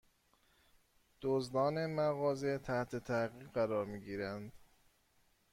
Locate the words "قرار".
3.53-3.85